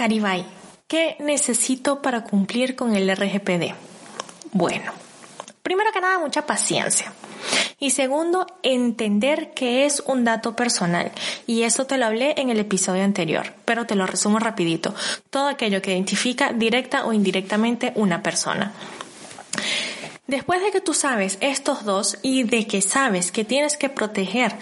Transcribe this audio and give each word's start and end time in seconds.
Caribay, 0.00 0.46
¿qué 0.88 1.16
necesito 1.20 2.00
para 2.00 2.24
cumplir 2.24 2.74
con 2.74 2.96
el 2.96 3.14
RGPD? 3.14 3.74
Bueno, 4.50 4.92
primero 5.62 5.92
que 5.92 6.00
nada, 6.00 6.18
mucha 6.18 6.46
paciencia. 6.46 7.12
Y 7.78 7.90
segundo, 7.90 8.46
entender 8.62 9.52
que 9.52 9.84
es 9.84 10.02
un 10.06 10.24
dato 10.24 10.56
personal. 10.56 11.12
Y 11.46 11.64
eso 11.64 11.84
te 11.84 11.98
lo 11.98 12.06
hablé 12.06 12.32
en 12.38 12.48
el 12.48 12.58
episodio 12.58 13.04
anterior, 13.04 13.52
pero 13.66 13.84
te 13.84 13.94
lo 13.94 14.06
resumo 14.06 14.38
rapidito. 14.38 14.94
Todo 15.28 15.48
aquello 15.48 15.82
que 15.82 15.92
identifica 15.92 16.54
directa 16.54 17.04
o 17.04 17.12
indirectamente 17.12 17.92
una 17.94 18.22
persona. 18.22 18.72
Después 20.26 20.62
de 20.62 20.70
que 20.70 20.80
tú 20.80 20.94
sabes 20.94 21.36
estos 21.42 21.84
dos 21.84 22.16
y 22.22 22.44
de 22.44 22.66
que 22.66 22.80
sabes 22.80 23.30
que 23.30 23.44
tienes 23.44 23.76
que 23.76 23.90
proteger 23.90 24.54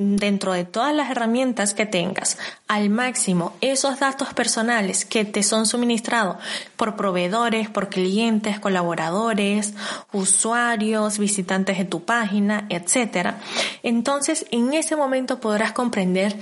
dentro 0.00 0.54
de 0.54 0.64
todas 0.64 0.94
las 0.94 1.10
herramientas 1.10 1.74
que 1.74 1.84
tengas 1.84 2.38
al 2.68 2.88
máximo 2.88 3.52
esos 3.60 4.00
datos 4.00 4.32
personales 4.32 5.04
que 5.04 5.26
te 5.26 5.42
son 5.42 5.66
suministrados 5.66 6.36
por 6.76 6.96
proveedores, 6.96 7.68
por 7.68 7.90
clientes, 7.90 8.58
colaboradores, 8.58 9.74
usuarios, 10.10 11.18
visitantes 11.18 11.76
de 11.76 11.84
tu 11.84 12.02
página, 12.02 12.66
etc. 12.70 13.34
Entonces 13.82 14.46
en 14.50 14.72
ese 14.72 14.96
momento 14.96 15.38
podrás 15.38 15.72
comprender 15.72 16.34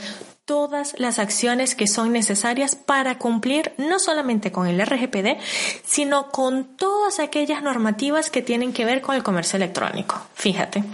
todas 0.45 0.95
las 0.99 1.19
acciones 1.19 1.75
que 1.75 1.89
son 1.89 2.13
necesarias 2.13 2.77
para 2.77 3.19
cumplir 3.19 3.73
no 3.77 3.99
solamente 3.99 4.53
con 4.53 4.69
el 4.69 4.81
RGPD, 4.81 5.37
sino 5.85 6.31
con 6.31 6.77
todas 6.77 7.19
aquellas 7.19 7.63
normativas 7.65 8.31
que 8.31 8.41
tienen 8.41 8.73
que 8.73 8.85
ver 8.85 9.01
con 9.03 9.17
el 9.17 9.25
comercio 9.25 9.57
electrónico. 9.57 10.17
Fíjate. 10.35 10.85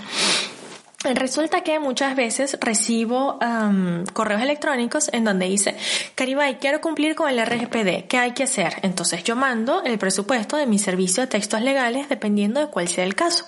Resulta 1.13 1.61
que 1.63 1.79
muchas 1.79 2.17
veces 2.17 2.57
recibo 2.61 3.39
correos 4.15 4.41
electrónicos 4.41 5.11
en 5.13 5.25
donde 5.25 5.47
dice, 5.47 5.77
Caribay, 6.15 6.59
quiero 6.59 6.81
cumplir 6.81 7.15
con 7.15 7.29
el 7.29 7.45
RGPD, 7.45 8.07
¿qué 8.09 8.19
hay 8.19 8.33
que 8.33 8.45
hacer? 8.45 8.77
Entonces 8.83 9.23
yo 9.23 9.37
mando 9.37 9.83
el 9.85 9.99
presupuesto 9.99 10.57
de 10.57 10.67
mi 10.67 10.79
servicio 10.79 11.23
de 11.23 11.27
textos 11.27 11.61
legales 11.61 12.09
dependiendo 12.09 12.61
de 12.61 12.69
cuál 12.69 12.89
sea 12.89 13.05
el 13.05 13.15
caso. 13.15 13.45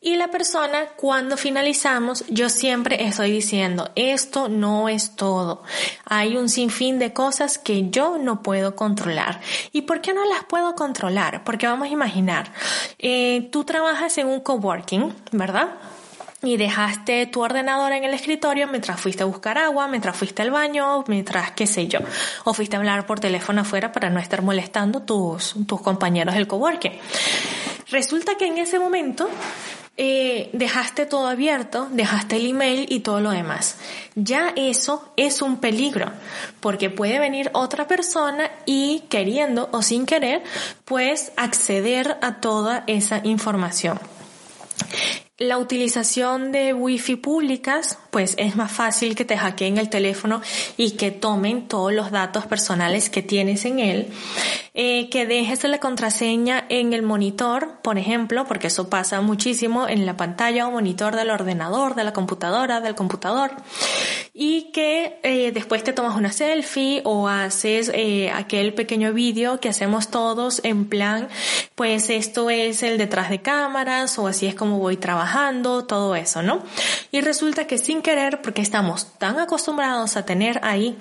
Y 0.00 0.14
la 0.14 0.28
persona, 0.28 0.86
cuando 0.96 1.36
finalizamos, 1.36 2.24
yo 2.28 2.48
siempre 2.48 3.04
estoy 3.06 3.32
diciendo, 3.32 3.90
esto 3.96 4.48
no 4.48 4.88
es 4.88 5.16
todo. 5.16 5.64
Hay 6.04 6.36
un 6.36 6.48
sinfín 6.48 7.00
de 7.00 7.12
cosas 7.12 7.58
que 7.58 7.90
yo 7.90 8.16
no 8.16 8.40
puedo 8.40 8.76
controlar. 8.76 9.40
¿Y 9.72 9.82
por 9.82 10.00
qué 10.02 10.14
no 10.14 10.24
las 10.24 10.44
puedo 10.44 10.76
controlar? 10.76 11.42
Porque 11.42 11.66
vamos 11.66 11.88
a 11.88 11.90
imaginar, 11.90 12.52
eh, 13.00 13.48
tú 13.50 13.64
trabajas 13.64 14.16
en 14.18 14.28
un 14.28 14.38
coworking, 14.38 15.12
¿verdad? 15.32 15.70
Y 16.42 16.56
dejaste 16.56 17.26
tu 17.26 17.42
ordenador 17.42 17.92
en 17.92 18.04
el 18.04 18.14
escritorio 18.14 18.68
mientras 18.68 19.00
fuiste 19.00 19.22
a 19.22 19.26
buscar 19.26 19.58
agua, 19.58 19.88
mientras 19.88 20.16
fuiste 20.16 20.42
al 20.42 20.50
baño, 20.50 21.04
mientras 21.08 21.52
qué 21.52 21.66
sé 21.66 21.88
yo, 21.88 22.00
o 22.44 22.52
fuiste 22.54 22.76
a 22.76 22.78
hablar 22.78 23.06
por 23.06 23.20
teléfono 23.20 23.62
afuera 23.62 23.92
para 23.92 24.10
no 24.10 24.20
estar 24.20 24.42
molestando 24.42 25.02
tus, 25.02 25.54
tus 25.66 25.80
compañeros 25.80 26.34
del 26.34 26.46
coworking. 26.46 26.92
Resulta 27.90 28.36
que 28.36 28.46
en 28.46 28.58
ese 28.58 28.78
momento 28.78 29.28
eh, 29.98 30.50
dejaste 30.52 31.06
todo 31.06 31.26
abierto, 31.26 31.88
dejaste 31.90 32.36
el 32.36 32.46
email 32.50 32.86
y 32.90 33.00
todo 33.00 33.20
lo 33.20 33.30
demás. 33.30 33.76
Ya 34.14 34.52
eso 34.56 35.10
es 35.16 35.40
un 35.40 35.58
peligro, 35.58 36.12
porque 36.60 36.90
puede 36.90 37.18
venir 37.18 37.50
otra 37.54 37.86
persona 37.86 38.50
y 38.66 39.04
queriendo 39.08 39.70
o 39.72 39.80
sin 39.82 40.04
querer, 40.04 40.42
pues 40.84 41.32
acceder 41.36 42.18
a 42.20 42.40
toda 42.40 42.84
esa 42.86 43.20
información. 43.24 43.98
La 45.38 45.58
utilización 45.58 46.50
de 46.50 46.72
wifi 46.72 47.16
públicas, 47.16 47.98
pues 48.10 48.36
es 48.38 48.56
más 48.56 48.72
fácil 48.72 49.14
que 49.14 49.26
te 49.26 49.36
hackeen 49.36 49.76
el 49.76 49.90
teléfono 49.90 50.40
y 50.78 50.92
que 50.92 51.10
tomen 51.10 51.68
todos 51.68 51.92
los 51.92 52.10
datos 52.10 52.46
personales 52.46 53.10
que 53.10 53.20
tienes 53.20 53.66
en 53.66 53.78
él. 53.78 54.08
Eh, 54.78 55.08
que 55.08 55.24
dejes 55.24 55.64
la 55.64 55.80
contraseña 55.80 56.66
en 56.68 56.92
el 56.92 57.02
monitor, 57.02 57.78
por 57.80 57.96
ejemplo, 57.96 58.44
porque 58.44 58.66
eso 58.66 58.90
pasa 58.90 59.22
muchísimo 59.22 59.88
en 59.88 60.04
la 60.04 60.18
pantalla 60.18 60.68
o 60.68 60.70
monitor 60.70 61.16
del 61.16 61.30
ordenador, 61.30 61.94
de 61.94 62.04
la 62.04 62.12
computadora, 62.12 62.82
del 62.82 62.94
computador. 62.94 63.52
Y 64.34 64.70
que 64.72 65.18
eh, 65.22 65.50
después 65.52 65.82
te 65.82 65.94
tomas 65.94 66.14
una 66.14 66.30
selfie 66.30 67.00
o 67.04 67.26
haces 67.26 67.90
eh, 67.94 68.30
aquel 68.30 68.74
pequeño 68.74 69.14
vídeo 69.14 69.60
que 69.60 69.70
hacemos 69.70 70.08
todos 70.08 70.60
en 70.62 70.84
plan, 70.84 71.28
pues 71.74 72.10
esto 72.10 72.50
es 72.50 72.82
el 72.82 72.98
detrás 72.98 73.30
de 73.30 73.40
cámaras 73.40 74.18
o 74.18 74.26
así 74.26 74.46
es 74.46 74.54
como 74.54 74.78
voy 74.78 74.98
trabajando 74.98 75.86
todo 75.86 76.14
eso, 76.16 76.42
¿no? 76.42 76.62
Y 77.10 77.22
resulta 77.22 77.66
que 77.66 77.78
sin 77.78 78.02
querer, 78.02 78.42
porque 78.42 78.60
estamos 78.60 79.06
tan 79.16 79.38
acostumbrados 79.38 80.18
a 80.18 80.26
tener 80.26 80.60
ahí 80.62 80.98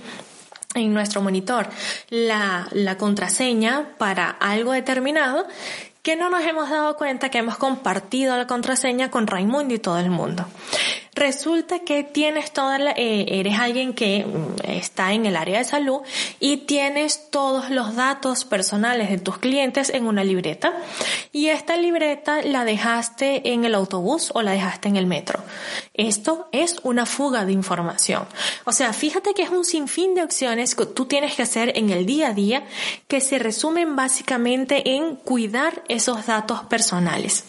en 0.76 0.94
nuestro 0.94 1.22
monitor 1.22 1.68
la, 2.10 2.68
la 2.72 2.98
contraseña 2.98 3.90
para 3.98 4.30
algo 4.30 4.74
determinado, 4.74 5.48
que 6.02 6.16
no 6.16 6.30
nos 6.30 6.44
hemos 6.44 6.70
dado 6.70 6.96
cuenta 6.98 7.30
que 7.30 7.40
hemos 7.40 7.58
compartido 7.58 8.38
la 8.38 8.46
contraseña 8.46 9.10
con 9.10 9.26
Raimundo 9.26 9.74
y 9.74 9.80
todo 9.80 9.98
el 9.98 10.12
mundo. 10.12 10.46
Resulta 11.16 11.80
que 11.80 12.04
tienes 12.04 12.52
toda 12.52 12.78
la, 12.78 12.92
eh, 12.92 13.40
eres 13.40 13.58
alguien 13.58 13.94
que 13.94 14.26
mm, 14.26 14.70
está 14.70 15.14
en 15.14 15.26
el 15.26 15.38
área 15.38 15.60
de 15.60 15.64
salud 15.64 16.02
y 16.42 16.58
tienes 16.58 17.32
todos 17.32 17.70
los 17.70 17.96
datos 17.96 18.44
personales 18.44 19.10
de 19.10 19.18
tus 19.18 19.38
clientes 19.38 19.90
en 19.90 20.08
una 20.08 20.26
libreta 20.26 20.74
y 21.32 21.48
esta 21.48 21.78
libreta 21.78 22.42
la 22.42 22.66
dejaste 22.66 23.54
en 23.54 23.64
el 23.64 23.76
autobús 23.76 24.32
o 24.34 24.42
la 24.42 24.52
dejaste 24.52 24.90
en 24.90 24.98
el 24.98 25.06
metro. 25.06 25.40
Esto 25.94 26.50
es 26.52 26.76
una 26.84 27.06
fuga 27.06 27.46
de 27.46 27.54
información. 27.54 28.28
O 28.66 28.74
sea, 28.74 28.92
fíjate 28.92 29.34
que 29.34 29.44
es 29.44 29.50
un 29.50 29.64
sinfín 29.64 30.16
de 30.16 30.24
opciones 30.24 30.76
que 30.76 30.86
tú 30.86 31.06
tienes 31.06 31.36
que 31.36 31.44
hacer 31.44 31.72
en 31.78 31.92
el 31.92 32.06
día 32.06 32.28
a 32.28 32.34
día 32.34 32.66
que 33.08 33.22
se 33.22 33.40
resumen 33.40 33.96
básicamente 33.96 34.96
en 34.96 35.16
cuidar 35.16 35.82
esos 35.88 36.26
datos 36.26 36.64
personales 36.64 37.46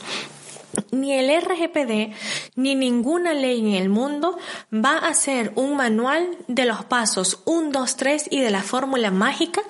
ni 0.90 1.12
el 1.12 1.30
RGPD 1.42 2.14
ni 2.56 2.74
ninguna 2.74 3.34
ley 3.34 3.60
en 3.60 3.74
el 3.74 3.88
mundo 3.88 4.38
va 4.72 4.98
a 4.98 5.14
ser 5.14 5.52
un 5.54 5.76
manual 5.76 6.28
de 6.48 6.64
los 6.64 6.84
pasos 6.84 7.40
1, 7.44 7.70
2, 7.72 7.96
3 7.96 8.28
y 8.30 8.40
de 8.40 8.50
la 8.50 8.62
fórmula 8.62 9.10
mágica 9.10 9.62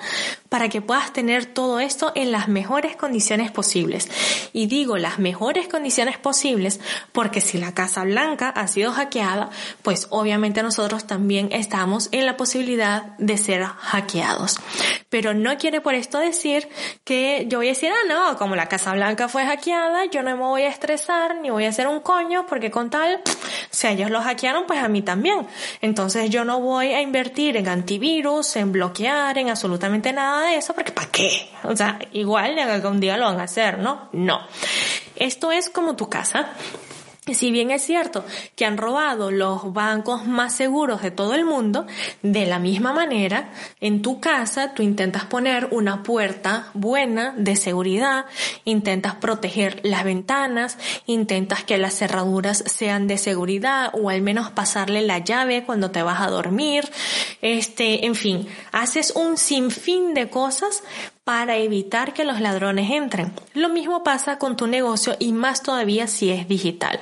para 0.48 0.68
que 0.68 0.80
puedas 0.80 1.12
tener 1.12 1.46
todo 1.46 1.80
esto 1.80 2.12
en 2.14 2.32
las 2.32 2.48
mejores 2.48 2.96
condiciones 2.96 3.50
posibles. 3.50 4.08
Y 4.52 4.66
digo 4.66 4.96
las 4.96 5.18
mejores 5.18 5.68
condiciones 5.68 6.18
posibles 6.18 6.80
porque 7.12 7.40
si 7.40 7.58
la 7.58 7.74
Casa 7.74 8.04
Blanca 8.04 8.48
ha 8.48 8.68
sido 8.68 8.92
hackeada, 8.92 9.50
pues 9.82 10.06
obviamente 10.10 10.62
nosotros 10.62 11.06
también 11.06 11.48
estamos 11.52 12.08
en 12.12 12.26
la 12.26 12.36
posibilidad 12.36 13.16
de 13.18 13.38
ser 13.38 13.64
hackeados. 13.64 14.58
Pero 15.16 15.32
no 15.32 15.56
quiere 15.56 15.80
por 15.80 15.94
esto 15.94 16.18
decir 16.18 16.68
que 17.02 17.46
yo 17.48 17.56
voy 17.56 17.68
a 17.68 17.70
decir, 17.70 17.90
ah, 17.90 18.06
no, 18.06 18.36
como 18.36 18.54
la 18.54 18.68
Casa 18.68 18.92
Blanca 18.92 19.28
fue 19.28 19.46
hackeada, 19.46 20.04
yo 20.10 20.22
no 20.22 20.36
me 20.36 20.42
voy 20.42 20.60
a 20.64 20.68
estresar 20.68 21.36
ni 21.36 21.48
voy 21.48 21.64
a 21.64 21.70
hacer 21.70 21.86
un 21.86 22.00
coño 22.00 22.44
porque 22.46 22.70
con 22.70 22.90
tal, 22.90 23.22
si 23.70 23.86
ellos 23.86 24.10
lo 24.10 24.20
hackearon, 24.20 24.66
pues 24.66 24.78
a 24.78 24.88
mí 24.88 25.00
también. 25.00 25.46
Entonces 25.80 26.28
yo 26.28 26.44
no 26.44 26.60
voy 26.60 26.92
a 26.92 27.00
invertir 27.00 27.56
en 27.56 27.66
antivirus, 27.66 28.56
en 28.56 28.72
bloquear, 28.72 29.38
en 29.38 29.48
absolutamente 29.48 30.12
nada 30.12 30.50
de 30.50 30.56
eso, 30.56 30.74
porque 30.74 30.92
¿para 30.92 31.08
qué? 31.08 31.48
O 31.64 31.74
sea, 31.74 31.98
igual 32.12 32.58
algún 32.58 33.00
día 33.00 33.16
lo 33.16 33.24
van 33.24 33.40
a 33.40 33.44
hacer, 33.44 33.78
¿no? 33.78 34.10
No. 34.12 34.38
Esto 35.14 35.50
es 35.50 35.70
como 35.70 35.96
tu 35.96 36.10
casa. 36.10 36.50
Si 37.34 37.50
bien 37.50 37.72
es 37.72 37.82
cierto 37.82 38.24
que 38.54 38.64
han 38.64 38.76
robado 38.76 39.32
los 39.32 39.72
bancos 39.72 40.26
más 40.26 40.54
seguros 40.54 41.02
de 41.02 41.10
todo 41.10 41.34
el 41.34 41.44
mundo, 41.44 41.84
de 42.22 42.46
la 42.46 42.60
misma 42.60 42.92
manera, 42.92 43.50
en 43.80 44.00
tu 44.00 44.20
casa 44.20 44.74
tú 44.74 44.82
intentas 44.82 45.24
poner 45.24 45.68
una 45.72 46.04
puerta 46.04 46.70
buena 46.72 47.34
de 47.36 47.56
seguridad, 47.56 48.26
intentas 48.64 49.16
proteger 49.16 49.80
las 49.82 50.04
ventanas, 50.04 50.78
intentas 51.06 51.64
que 51.64 51.78
las 51.78 51.94
cerraduras 51.94 52.62
sean 52.66 53.08
de 53.08 53.18
seguridad 53.18 53.90
o 53.92 54.08
al 54.08 54.22
menos 54.22 54.50
pasarle 54.50 55.02
la 55.02 55.18
llave 55.18 55.64
cuando 55.64 55.90
te 55.90 56.02
vas 56.02 56.20
a 56.20 56.30
dormir, 56.30 56.88
este, 57.42 58.06
en 58.06 58.14
fin, 58.14 58.46
haces 58.70 59.12
un 59.16 59.36
sinfín 59.36 60.14
de 60.14 60.30
cosas 60.30 60.84
para 61.26 61.56
evitar 61.56 62.14
que 62.14 62.24
los 62.24 62.40
ladrones 62.40 62.88
entren. 62.88 63.32
Lo 63.52 63.68
mismo 63.68 64.04
pasa 64.04 64.38
con 64.38 64.56
tu 64.56 64.68
negocio 64.68 65.16
y 65.18 65.32
más 65.32 65.60
todavía 65.60 66.06
si 66.06 66.30
es 66.30 66.46
digital. 66.46 67.00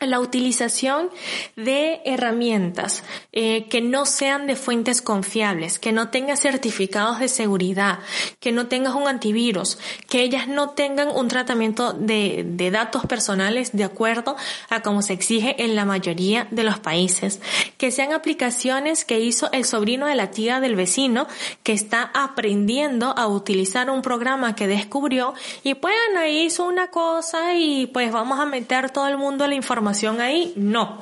La 0.00 0.20
utilización 0.20 1.10
de 1.56 2.00
herramientas 2.04 3.02
eh, 3.32 3.66
que 3.68 3.80
no 3.80 4.06
sean 4.06 4.46
de 4.46 4.54
fuentes 4.54 5.02
confiables, 5.02 5.78
que 5.78 5.90
no 5.90 6.10
tengan 6.10 6.36
certificados 6.36 7.18
de 7.18 7.28
seguridad, 7.28 7.98
que 8.38 8.52
no 8.52 8.68
tengas 8.68 8.94
un 8.94 9.08
antivirus, 9.08 9.78
que 10.08 10.22
ellas 10.22 10.46
no 10.46 10.70
tengan 10.70 11.08
un 11.08 11.26
tratamiento 11.26 11.92
de, 11.94 12.44
de 12.46 12.70
datos 12.70 13.06
personales 13.06 13.72
de 13.72 13.84
acuerdo 13.84 14.36
a 14.70 14.82
como 14.82 15.02
se 15.02 15.14
exige 15.14 15.64
en 15.64 15.74
la 15.74 15.84
mayoría 15.84 16.46
de 16.52 16.62
los 16.62 16.78
países, 16.78 17.40
que 17.76 17.90
sean 17.90 18.12
aplicaciones 18.12 19.04
que 19.04 19.18
hizo 19.18 19.50
el 19.52 19.64
sobrino 19.64 20.06
de 20.06 20.14
la 20.14 20.30
tía 20.30 20.60
del 20.60 20.76
vecino 20.76 21.26
que 21.64 21.72
está 21.72 22.10
aprendiendo 22.14 23.14
a 23.16 23.26
utilizar 23.26 23.90
un 23.90 24.02
programa 24.02 24.54
que 24.54 24.68
descubrió 24.68 25.34
y 25.64 25.74
ahí 26.18 26.42
hizo 26.42 26.66
una 26.66 26.88
cosa 26.88 27.54
y 27.54 27.86
pues 27.86 28.12
vamos 28.12 28.38
a 28.40 28.46
meter 28.46 28.90
todo 28.90 29.06
el 29.06 29.18
mundo 29.18 29.46
la 29.46 29.54
información 29.54 29.87
ahí, 30.20 30.52
no. 30.56 30.98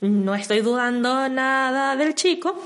No 0.00 0.34
estoy 0.34 0.60
dudando 0.60 1.28
nada 1.28 1.96
del 1.96 2.14
chico, 2.14 2.56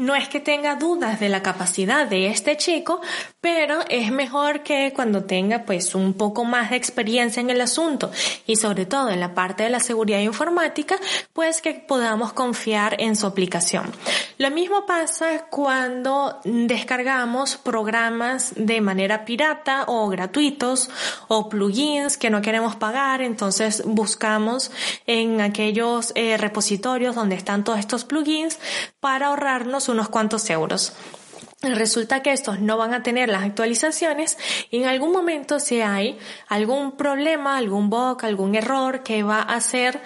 no 0.00 0.14
es 0.14 0.28
que 0.28 0.40
tenga 0.40 0.76
dudas 0.76 1.20
de 1.20 1.28
la 1.28 1.42
capacidad 1.42 2.06
de 2.06 2.28
este 2.28 2.56
chico, 2.56 3.00
pero 3.40 3.80
es 3.88 4.10
mejor 4.10 4.62
que 4.62 4.92
cuando 4.94 5.24
tenga 5.24 5.64
pues 5.64 5.94
un 5.94 6.14
poco 6.14 6.44
más 6.44 6.70
de 6.70 6.76
experiencia 6.76 7.40
en 7.40 7.50
el 7.50 7.60
asunto 7.60 8.10
y 8.46 8.56
sobre 8.56 8.86
todo 8.86 9.10
en 9.10 9.20
la 9.20 9.34
parte 9.34 9.62
de 9.62 9.70
la 9.70 9.78
seguridad 9.78 10.20
informática, 10.20 10.96
pues 11.34 11.60
que 11.60 11.74
podamos 11.74 12.32
confiar 12.32 12.96
en 12.98 13.14
su 13.14 13.26
aplicación. 13.26 13.92
Lo 14.38 14.50
mismo 14.50 14.86
pasa 14.86 15.46
cuando 15.50 16.40
descargamos 16.44 17.58
programas 17.58 18.54
de 18.56 18.80
manera 18.80 19.26
pirata 19.26 19.84
o 19.86 20.08
gratuitos 20.08 20.88
o 21.28 21.50
plugins 21.50 22.16
que 22.16 22.30
no 22.30 22.40
queremos 22.40 22.74
pagar, 22.76 23.20
entonces 23.20 23.82
buscamos 23.84 24.70
en 25.06 25.42
aquellos 25.42 26.12
eh, 26.14 26.38
repositorios 26.38 27.14
donde 27.14 27.34
están 27.34 27.64
todos 27.64 27.78
estos 27.78 28.06
plugins 28.06 28.58
para 28.98 29.26
ahorrarnos 29.26 29.89
unos 29.90 30.08
cuantos 30.08 30.48
euros. 30.50 30.94
Resulta 31.62 32.22
que 32.22 32.32
estos 32.32 32.60
no 32.60 32.78
van 32.78 32.94
a 32.94 33.02
tener 33.02 33.28
las 33.28 33.42
actualizaciones 33.42 34.38
y 34.70 34.78
en 34.78 34.88
algún 34.88 35.12
momento 35.12 35.60
si 35.60 35.82
hay 35.82 36.18
algún 36.48 36.92
problema, 36.92 37.58
algún 37.58 37.90
bug, 37.90 38.24
algún 38.24 38.54
error 38.54 39.02
que 39.02 39.22
va 39.22 39.42
a 39.42 39.56
hacer 39.56 40.00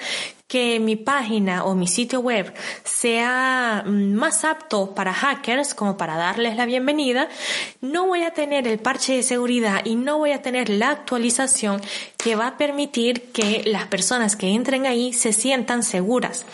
que 0.54 0.78
mi 0.78 0.94
página 0.94 1.64
o 1.64 1.74
mi 1.74 1.88
sitio 1.88 2.20
web 2.20 2.54
sea 2.84 3.82
mm, 3.84 4.12
más 4.12 4.44
apto 4.44 4.94
para 4.94 5.12
hackers 5.12 5.74
como 5.74 5.96
para 5.96 6.16
darles 6.16 6.54
la 6.54 6.64
bienvenida, 6.64 7.28
no 7.80 8.06
voy 8.06 8.22
a 8.22 8.30
tener 8.30 8.68
el 8.68 8.78
parche 8.78 9.16
de 9.16 9.24
seguridad 9.24 9.84
y 9.84 9.96
no 9.96 10.18
voy 10.18 10.30
a 10.30 10.42
tener 10.42 10.68
la 10.68 10.90
actualización 10.90 11.80
que 12.16 12.36
va 12.36 12.46
a 12.46 12.56
permitir 12.56 13.32
que 13.32 13.64
las 13.66 13.88
personas 13.88 14.36
que 14.36 14.54
entren 14.54 14.86
ahí 14.86 15.12
se 15.12 15.32
sientan 15.32 15.82
seguras. 15.82 16.46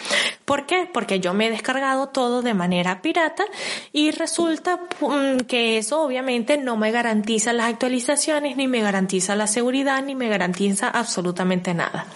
¿Por 0.46 0.64
qué? 0.64 0.88
Porque 0.90 1.20
yo 1.20 1.34
me 1.34 1.48
he 1.48 1.50
descargado 1.50 2.06
todo 2.06 2.40
de 2.40 2.54
manera 2.54 3.02
pirata 3.02 3.44
y 3.92 4.12
resulta 4.12 4.80
mm, 5.00 5.40
que 5.40 5.76
eso 5.76 6.00
obviamente 6.00 6.56
no 6.56 6.78
me 6.78 6.90
garantiza 6.90 7.52
las 7.52 7.66
actualizaciones, 7.66 8.56
ni 8.56 8.66
me 8.66 8.80
garantiza 8.80 9.36
la 9.36 9.46
seguridad, 9.46 10.02
ni 10.02 10.14
me 10.14 10.30
garantiza 10.30 10.88
absolutamente 10.88 11.74
nada. 11.74 12.06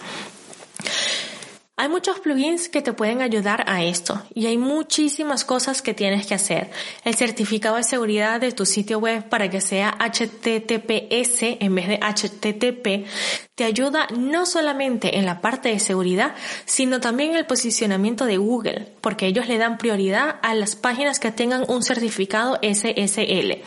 Hay 1.77 1.89
muchos 1.89 2.21
plugins 2.21 2.69
que 2.69 2.81
te 2.81 2.93
pueden 2.93 3.21
ayudar 3.21 3.65
a 3.67 3.83
esto 3.83 4.23
y 4.33 4.45
hay 4.45 4.57
muchísimas 4.57 5.43
cosas 5.43 5.81
que 5.81 5.93
tienes 5.93 6.25
que 6.25 6.33
hacer. 6.33 6.71
El 7.03 7.15
certificado 7.15 7.75
de 7.75 7.83
seguridad 7.83 8.39
de 8.39 8.53
tu 8.53 8.65
sitio 8.65 8.99
web 8.99 9.27
para 9.27 9.49
que 9.49 9.59
sea 9.59 9.97
HTTPS 9.99 11.57
en 11.59 11.75
vez 11.75 11.89
de 11.89 11.99
HTTP 11.99 13.09
te 13.55 13.65
ayuda 13.65 14.07
no 14.15 14.45
solamente 14.45 15.17
en 15.17 15.25
la 15.25 15.41
parte 15.41 15.67
de 15.67 15.79
seguridad, 15.79 16.33
sino 16.63 17.01
también 17.01 17.31
en 17.31 17.37
el 17.37 17.45
posicionamiento 17.45 18.25
de 18.25 18.37
Google, 18.37 18.93
porque 19.01 19.27
ellos 19.27 19.49
le 19.49 19.57
dan 19.57 19.77
prioridad 19.77 20.39
a 20.43 20.53
las 20.55 20.77
páginas 20.77 21.19
que 21.19 21.31
tengan 21.31 21.65
un 21.67 21.83
certificado 21.83 22.57
SSL, 22.61 23.61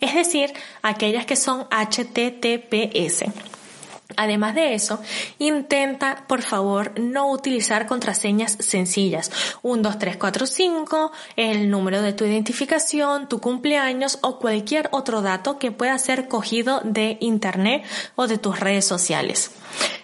es 0.00 0.14
decir, 0.14 0.54
aquellas 0.80 1.26
que 1.26 1.36
son 1.36 1.66
HTTPS. 1.70 3.49
Además 4.16 4.54
de 4.54 4.74
eso, 4.74 5.00
intenta, 5.38 6.24
por 6.26 6.42
favor, 6.42 6.92
no 6.98 7.30
utilizar 7.30 7.86
contraseñas 7.86 8.56
sencillas. 8.60 9.30
1, 9.62 9.82
2, 9.82 9.98
3, 9.98 10.16
4, 10.16 10.46
5, 10.46 11.12
el 11.36 11.70
número 11.70 12.02
de 12.02 12.12
tu 12.12 12.24
identificación, 12.24 13.28
tu 13.28 13.40
cumpleaños 13.40 14.18
o 14.22 14.38
cualquier 14.38 14.88
otro 14.92 15.22
dato 15.22 15.58
que 15.58 15.72
pueda 15.72 15.98
ser 15.98 16.28
cogido 16.28 16.80
de 16.84 17.18
Internet 17.20 17.84
o 18.16 18.26
de 18.26 18.38
tus 18.38 18.60
redes 18.60 18.84
sociales. 18.84 19.52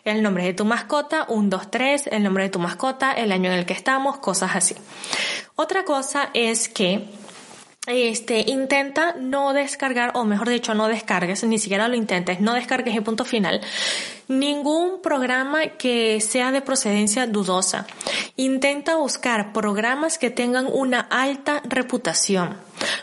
El 0.04 0.22
nombre 0.22 0.44
de 0.44 0.54
tu 0.54 0.64
mascota, 0.64 1.26
1, 1.28 1.48
2, 1.48 1.70
3, 1.70 2.06
el 2.12 2.22
nombre 2.22 2.44
de 2.44 2.50
tu 2.50 2.58
mascota, 2.58 3.12
el 3.12 3.32
año 3.32 3.50
en 3.50 3.58
el 3.58 3.66
que 3.66 3.72
estamos, 3.72 4.18
cosas 4.18 4.54
así. 4.54 4.76
Otra 5.56 5.84
cosa 5.84 6.30
es 6.34 6.68
que 6.68 7.08
este, 7.86 8.44
intenta 8.48 9.14
no 9.18 9.52
descargar, 9.52 10.12
o 10.14 10.24
mejor 10.24 10.48
dicho, 10.48 10.74
no 10.74 10.88
descargues, 10.88 11.44
ni 11.44 11.58
siquiera 11.58 11.88
lo 11.88 11.94
intentes, 11.94 12.40
no 12.40 12.54
descargues 12.54 12.96
el 12.96 13.02
punto 13.02 13.24
final, 13.24 13.60
ningún 14.28 15.00
programa 15.00 15.66
que 15.78 16.20
sea 16.20 16.50
de 16.50 16.62
procedencia 16.62 17.26
dudosa. 17.26 17.86
Intenta 18.36 18.96
buscar 18.96 19.52
programas 19.52 20.18
que 20.18 20.30
tengan 20.30 20.66
una 20.66 21.00
alta 21.00 21.62
reputación, 21.64 22.56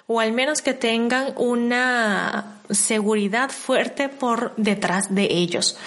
o 0.07 0.19
al 0.19 0.33
menos 0.33 0.61
que 0.61 0.73
tengan 0.73 1.33
una 1.37 2.59
seguridad 2.69 3.49
fuerte 3.51 4.09
por 4.09 4.53
detrás 4.57 5.13
de 5.13 5.27
ellos. 5.31 5.77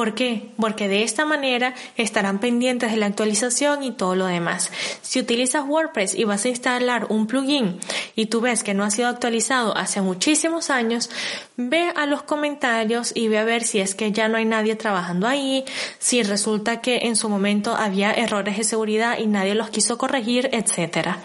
¿Por 0.00 0.14
qué? 0.14 0.48
Porque 0.58 0.88
de 0.88 1.02
esta 1.02 1.26
manera 1.26 1.74
estarán 1.98 2.38
pendientes 2.38 2.90
de 2.90 2.96
la 2.96 3.04
actualización 3.04 3.82
y 3.82 3.92
todo 3.92 4.14
lo 4.14 4.24
demás. 4.24 4.72
Si 5.02 5.20
utilizas 5.20 5.66
WordPress 5.68 6.14
y 6.14 6.24
vas 6.24 6.46
a 6.46 6.48
instalar 6.48 7.08
un 7.10 7.26
plugin 7.26 7.78
y 8.16 8.24
tú 8.24 8.40
ves 8.40 8.62
que 8.62 8.72
no 8.72 8.82
ha 8.82 8.90
sido 8.90 9.08
actualizado 9.08 9.76
hace 9.76 10.00
muchísimos 10.00 10.70
años, 10.70 11.10
ve 11.58 11.92
a 11.94 12.06
los 12.06 12.22
comentarios 12.22 13.12
y 13.14 13.28
ve 13.28 13.36
a 13.36 13.44
ver 13.44 13.62
si 13.62 13.80
es 13.80 13.94
que 13.94 14.10
ya 14.10 14.28
no 14.28 14.38
hay 14.38 14.46
nadie 14.46 14.74
trabajando 14.74 15.28
ahí, 15.28 15.66
si 15.98 16.22
resulta 16.22 16.80
que 16.80 17.00
en 17.02 17.14
su 17.14 17.28
momento 17.28 17.76
había 17.76 18.10
errores 18.10 18.56
de 18.56 18.64
seguridad 18.64 19.18
y 19.18 19.26
nadie 19.26 19.54
los 19.54 19.68
quiso 19.68 19.98
corregir, 19.98 20.48
etcétera. 20.52 21.18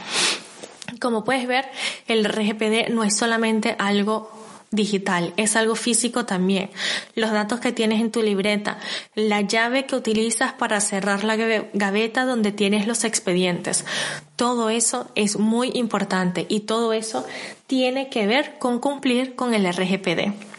Como 0.99 1.23
puedes 1.23 1.47
ver, 1.47 1.63
el 2.09 2.25
RGPD 2.25 2.89
no 2.89 3.05
es 3.05 3.15
solamente 3.15 3.77
algo 3.79 4.44
digital, 4.71 5.33
es 5.37 5.55
algo 5.55 5.75
físico 5.75 6.25
también. 6.25 6.69
Los 7.15 7.31
datos 7.31 7.59
que 7.59 7.71
tienes 7.71 8.01
en 8.01 8.11
tu 8.11 8.21
libreta, 8.21 8.79
la 9.15 9.41
llave 9.41 9.85
que 9.85 9.95
utilizas 9.95 10.53
para 10.53 10.81
cerrar 10.81 11.23
la 11.23 11.35
gaveta 11.73 12.25
donde 12.25 12.51
tienes 12.51 12.87
los 12.87 13.03
expedientes. 13.03 13.85
Todo 14.35 14.69
eso 14.69 15.09
es 15.15 15.37
muy 15.39 15.71
importante 15.73 16.45
y 16.49 16.61
todo 16.61 16.93
eso 16.93 17.25
tiene 17.67 18.09
que 18.09 18.27
ver 18.27 18.57
con 18.59 18.79
cumplir 18.79 19.35
con 19.35 19.53
el 19.53 19.65
RGPD. 19.71 20.54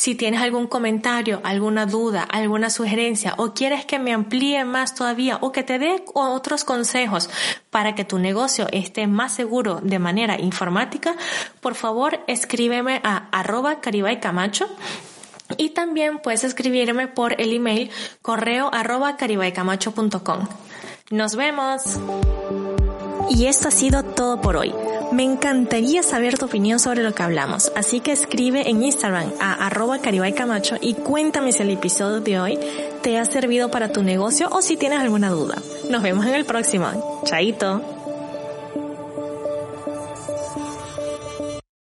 Si 0.00 0.14
tienes 0.14 0.40
algún 0.40 0.66
comentario, 0.66 1.42
alguna 1.44 1.84
duda, 1.84 2.22
alguna 2.22 2.70
sugerencia 2.70 3.34
o 3.36 3.52
quieres 3.52 3.84
que 3.84 3.98
me 3.98 4.14
amplíe 4.14 4.64
más 4.64 4.94
todavía 4.94 5.36
o 5.42 5.52
que 5.52 5.62
te 5.62 5.78
dé 5.78 6.02
otros 6.14 6.64
consejos 6.64 7.28
para 7.68 7.94
que 7.94 8.06
tu 8.06 8.18
negocio 8.18 8.66
esté 8.72 9.06
más 9.06 9.34
seguro 9.34 9.80
de 9.82 9.98
manera 9.98 10.40
informática, 10.40 11.16
por 11.60 11.74
favor 11.74 12.20
escríbeme 12.28 13.02
a 13.04 13.28
arroba 13.30 13.82
caribaycamacho 13.82 14.68
y 15.58 15.68
también 15.68 16.18
puedes 16.20 16.44
escribirme 16.44 17.06
por 17.06 17.38
el 17.38 17.52
email 17.52 17.90
correo 18.22 18.70
arroba 18.72 19.18
caribaycamacho.com. 19.18 20.48
Nos 21.10 21.36
vemos. 21.36 22.00
Y 23.30 23.46
esto 23.46 23.68
ha 23.68 23.70
sido 23.70 24.02
todo 24.02 24.40
por 24.40 24.56
hoy. 24.56 24.74
Me 25.12 25.22
encantaría 25.22 26.02
saber 26.02 26.36
tu 26.36 26.46
opinión 26.46 26.80
sobre 26.80 27.04
lo 27.04 27.14
que 27.14 27.22
hablamos, 27.22 27.72
así 27.76 28.00
que 28.00 28.12
escribe 28.12 28.68
en 28.68 28.82
Instagram 28.82 29.32
a 29.40 29.66
arroba 29.66 30.00
caribaycamacho 30.00 30.76
y 30.80 30.94
cuéntame 30.94 31.52
si 31.52 31.62
el 31.62 31.70
episodio 31.70 32.20
de 32.20 32.40
hoy 32.40 32.58
te 33.02 33.18
ha 33.18 33.24
servido 33.24 33.70
para 33.70 33.92
tu 33.92 34.02
negocio 34.02 34.48
o 34.50 34.62
si 34.62 34.76
tienes 34.76 34.98
alguna 34.98 35.30
duda. 35.30 35.62
Nos 35.88 36.02
vemos 36.02 36.26
en 36.26 36.34
el 36.34 36.44
próximo. 36.44 37.22
Chaito. 37.24 37.99